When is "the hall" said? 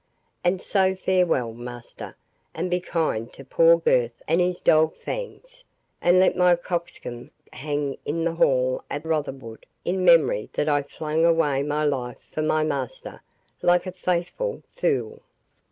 8.23-8.83